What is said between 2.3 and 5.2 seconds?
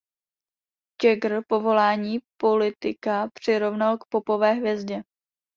politika přirovnal k popové hvězdě.